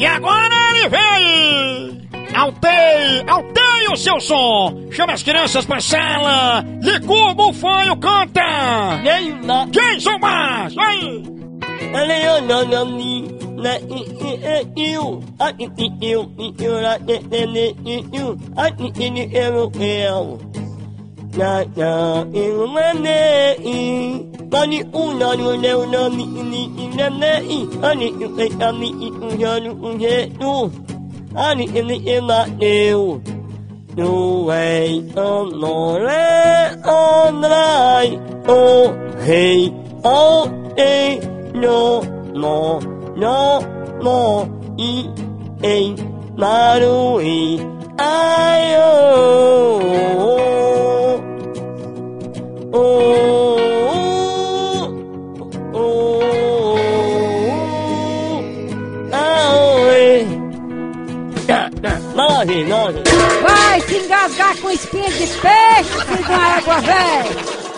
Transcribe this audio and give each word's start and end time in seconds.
E 0.00 0.06
agora 0.06 0.54
ele 0.70 0.88
vem! 0.88 2.08
Altei, 2.34 3.22
altei 3.28 3.86
o 3.92 3.96
seu 3.98 4.18
som! 4.18 4.88
Chama 4.90 5.12
as 5.12 5.22
crianças 5.22 5.66
pra 5.66 5.78
sala! 5.78 6.64
Licurgo 6.80 7.50
o 7.50 7.52
fanho 7.52 7.94
canta! 7.98 8.96
Nem 9.02 9.34
na 9.42 9.66
Jason 9.66 10.18
Mars, 10.18 10.74
aí! 10.78 11.22
Leonani 11.92 13.28
na 13.58 13.78
na 13.78 14.64
eu 14.80 15.22
na 16.80 16.96
bani 24.50 24.82
unanu 25.02 25.56
ne 25.62 25.74
unami 25.74 26.24
ini 26.40 26.62
inene 26.84 27.32
i 27.56 27.58
ani 27.88 28.08
ue 28.26 28.46
ami 28.68 28.88
i 29.06 29.10
unhanu 29.26 29.72
unhe 29.88 30.14
nu 30.40 30.70
ani 31.34 31.64
ini 31.64 31.96
ema 32.14 32.46
neu. 32.60 33.20
No 33.96 34.44
way 34.48 35.02
on 35.16 35.60
no 35.60 35.98
re 36.06 36.28
on 36.98 37.42
rai 37.52 38.08
o 38.48 38.60
hey 39.26 39.72
o 40.04 40.48
e 40.76 41.18
no 41.62 41.78
no 42.42 42.80
no 43.22 43.38
no 44.04 44.18
i 44.78 44.92
e 45.74 45.76
maru 46.40 47.20
i 47.20 47.40
ayo 47.98 48.90
oh 52.72 53.49
Nove, 62.14 62.64
nove. 62.64 63.02
Vai 63.42 63.80
se 63.80 63.96
engasgar 63.96 64.56
com 64.58 64.70
espinha 64.70 65.10
de 65.10 65.26
peixe, 65.26 66.04
filho 66.06 66.24
de 66.24 66.70
uma 66.70 66.80
velha! 66.80 67.69